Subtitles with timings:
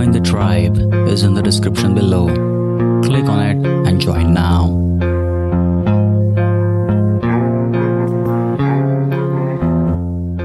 [0.00, 2.28] Join the tribe is in the description below.
[3.02, 4.68] Click on it and join now.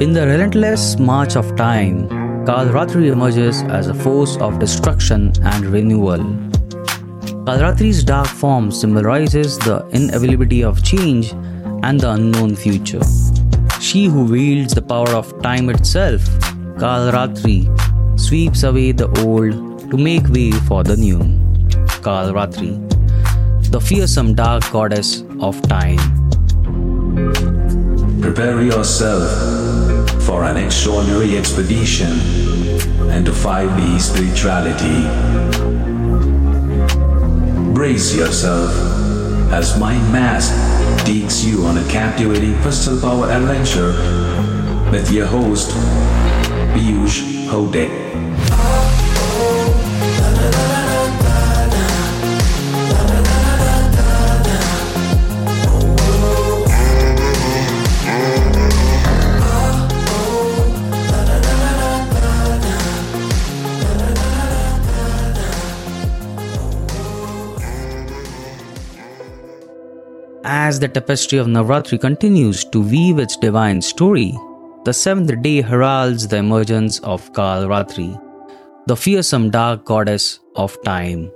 [0.00, 2.08] In the relentless march of time,
[2.46, 6.22] Kaalratri emerges as a force of destruction and renewal.
[7.48, 11.32] Kaalratri's dark form symbolizes the inevitability of change
[11.82, 13.02] and the unknown future.
[13.80, 16.20] She who wields the power of time itself,
[16.78, 17.79] Kaalratri,
[18.20, 21.18] sweeps away the old to make way for the new.
[22.04, 22.72] Kaalratri,
[23.70, 25.98] the fearsome dark goddess of time.
[28.20, 29.24] Prepare yourself
[30.22, 32.12] for an extraordinary expedition
[33.16, 35.00] into 5D spirituality.
[37.72, 38.70] Brace yourself
[39.50, 40.52] as Mind Mashed
[41.06, 43.92] takes you on a captivating crystal power adventure
[44.92, 45.70] with your host,
[46.74, 47.90] Piyush Hote.
[70.44, 74.38] As the tapestry of Navratri continues to weave its divine story,
[74.84, 78.18] the seventh day heralds the emergence of Kaalratri,
[78.86, 81.30] the fearsome dark goddess of time.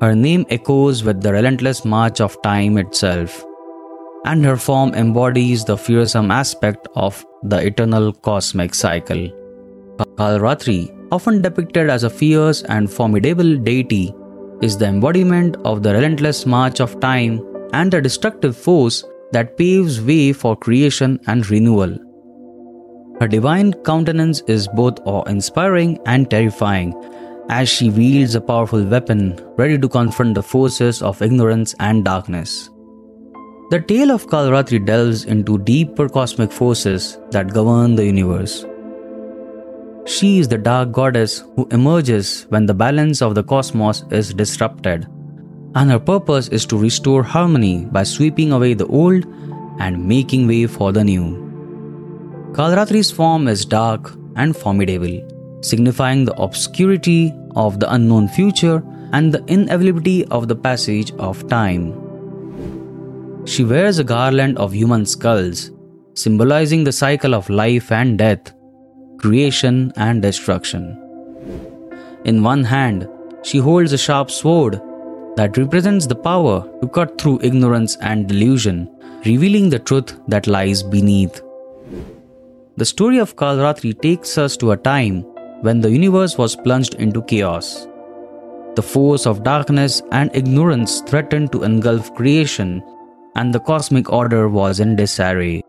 [0.00, 3.44] Her name echoes with the relentless march of time itself,
[4.24, 9.28] and her form embodies the fearsome aspect of the eternal cosmic cycle.
[10.16, 14.14] Kaalratri, often depicted as a fierce and formidable deity,
[14.60, 17.40] is the embodiment of the relentless march of time
[17.72, 21.96] and the destructive force that paves way for creation and renewal.
[23.20, 26.94] Her divine countenance is both awe inspiring and terrifying
[27.48, 32.70] as she wields a powerful weapon ready to confront the forces of ignorance and darkness.
[33.70, 38.66] The tale of Kaalratri delves into deeper cosmic forces that govern the universe.
[40.04, 45.06] She is the dark goddess who emerges when the balance of the cosmos is disrupted,
[45.74, 49.24] and her purpose is to restore harmony by sweeping away the old
[49.80, 51.24] and making way for the new.
[52.52, 55.20] Kaalratri's form is dark and formidable,
[55.62, 61.98] signifying the obscurity of the unknown future and the inevitability of the passage of time.
[63.46, 65.70] She wears a garland of human skulls,
[66.14, 68.52] symbolizing the cycle of life and death
[69.22, 70.98] creation, and destruction.
[72.24, 73.08] In one hand,
[73.42, 74.80] she holds a sharp sword
[75.36, 78.88] that represents the power to cut through ignorance and delusion,
[79.24, 81.40] revealing the truth that lies beneath.
[82.76, 85.22] The story of Kaalratri takes us to a time
[85.62, 87.86] when the universe was plunged into chaos.
[88.74, 92.82] The force of darkness and ignorance threatened to engulf creation,
[93.36, 95.62] and the cosmic order was in disarray.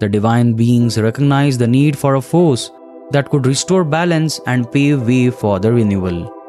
[0.00, 2.70] The divine beings recognized the need for a force
[3.10, 6.41] that could restore balance and pave way for the renewal.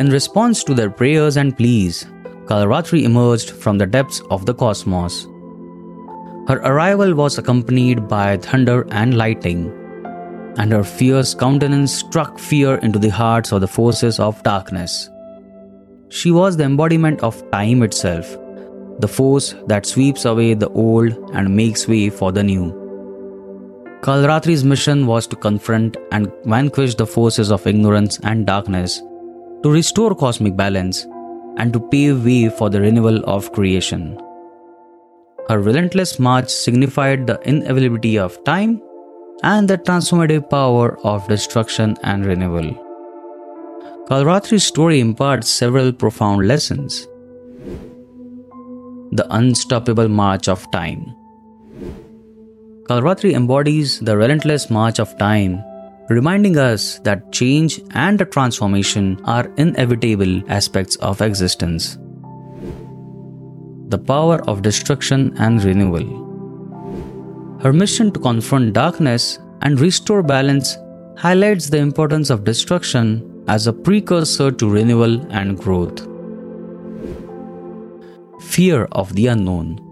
[0.00, 2.06] In response to their prayers and pleas,
[2.44, 5.24] Kaalratri emerged from the depths of the cosmos.
[6.46, 9.72] Her arrival was accompanied by thunder and lightning,
[10.56, 15.10] and her fierce countenance struck fear into the hearts of the forces of darkness.
[16.10, 18.30] She was the embodiment of time itself,
[19.00, 22.72] the force that sweeps away the old and makes way for the new.
[24.02, 29.02] Kaalratri's mission was to confront and vanquish the forces of ignorance and darkness,
[29.62, 31.06] to restore cosmic balance,
[31.56, 34.20] and to pave way for the renewal of creation.
[35.48, 38.80] Her relentless march signified the inevitability of time
[39.42, 42.74] and the transformative power of destruction and renewal.
[44.08, 47.06] Kaalratri's story imparts several profound lessons.
[49.12, 51.14] The unstoppable march of time.
[52.84, 55.62] Kaalratri embodies the relentless march of time,
[56.08, 61.98] reminding us that change and transformation are inevitable aspects of existence.
[63.88, 66.06] The power of destruction and renewal.
[67.62, 70.78] Her mission to confront darkness and restore balance
[71.18, 76.06] highlights the importance of destruction as a precursor to renewal and growth.
[78.42, 79.84] Fear of the unknown.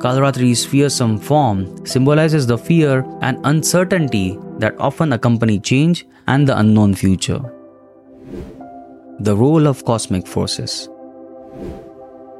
[0.00, 6.94] Kaalratri's fearsome form symbolizes the fear and uncertainty that often accompany change and the unknown
[6.94, 7.40] future.
[9.18, 10.88] The role of cosmic forces.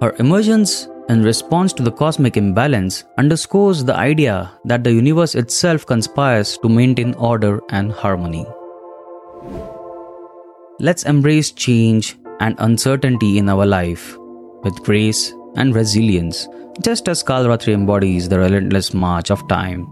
[0.00, 5.84] Her emergence in response to the cosmic imbalance underscores the idea that the universe itself
[5.84, 8.46] conspires to maintain order and harmony.
[10.78, 14.16] Let's embrace change and uncertainty in our life
[14.62, 16.48] with grace and resilience,
[16.82, 19.86] just as Kaalratri embodies the relentless march of time.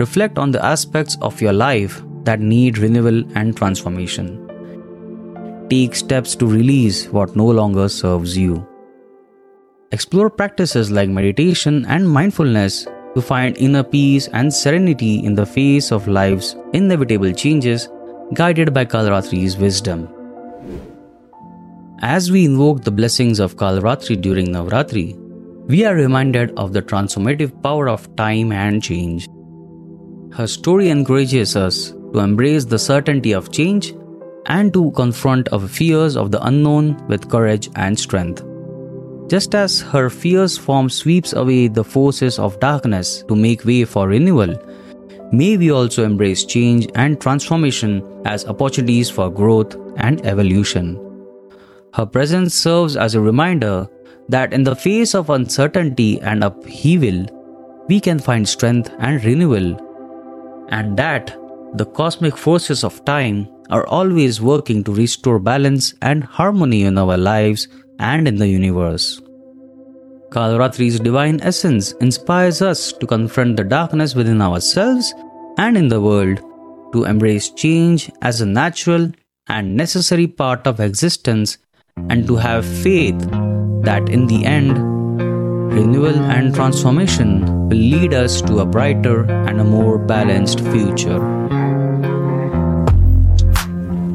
[0.00, 4.28] Reflect on the aspects of your life that need renewal and transformation.
[5.68, 8.66] Take steps to release what no longer serves you.
[9.92, 15.92] Explore practices like meditation and mindfulness to find inner peace and serenity in the face
[15.92, 17.86] of life's inevitable changes,
[18.32, 20.08] guided by Kaalratri's wisdom.
[22.00, 25.08] As we invoke the blessings of Kaalratri during Navratri,
[25.66, 29.28] we are reminded of the transformative power of time and change.
[30.32, 33.94] Her story encourages us to embrace the certainty of change
[34.46, 38.44] and to confront our fears of the unknown with courage and strength.
[39.28, 44.08] Just as her fierce form sweeps away the forces of darkness to make way for
[44.08, 44.54] renewal,
[45.32, 50.98] may we also embrace change and transformation as opportunities for growth and evolution.
[51.94, 53.88] Her presence serves as a reminder
[54.28, 57.26] that in the face of uncertainty and upheaval,
[57.88, 59.76] we can find strength and renewal,
[60.70, 61.36] and that
[61.74, 67.16] the cosmic forces of time are always working to restore balance and harmony in our
[67.16, 67.68] lives
[67.98, 69.20] and in the universe.
[70.30, 75.12] Kaalratri's divine essence inspires us to confront the darkness within ourselves
[75.58, 76.40] and in the world,
[76.92, 79.10] to embrace change as a natural
[79.48, 81.58] and necessary part of existence,
[82.08, 83.18] and to have faith
[83.82, 84.99] that in the end,
[85.70, 91.20] renewal and transformation will lead us to a brighter and a more balanced future.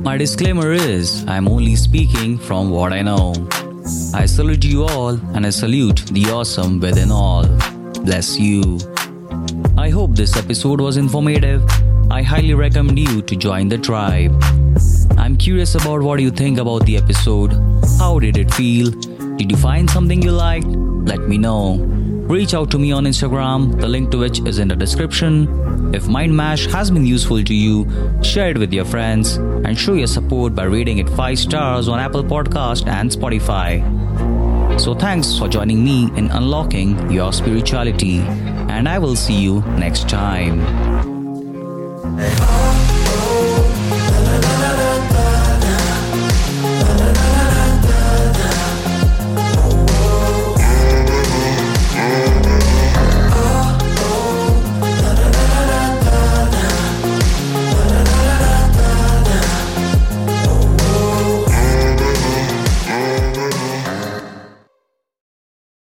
[0.03, 3.33] My disclaimer is I'm only speaking from what I know.
[4.13, 7.45] I salute you all and I salute the awesome within all.
[8.03, 8.77] Bless you.
[9.77, 11.63] I hope this episode was informative.
[12.11, 14.33] I highly recommend you to join the tribe.
[15.17, 17.53] I'm curious about what you think about the episode.
[17.97, 18.91] How did it feel?
[19.37, 20.75] Did you find something you liked?
[21.05, 21.77] Let me know.
[22.27, 25.93] Reach out to me on Instagram, the link to which is in the description.
[25.93, 27.87] If Mind Mashed has been useful to you,
[28.23, 31.99] share it with your friends and show your support by rating it 5 stars on
[31.99, 33.83] Apple Podcast and Spotify.
[34.79, 40.09] So thanks for joining me in unlocking your spirituality and I will see you next
[40.09, 40.59] time.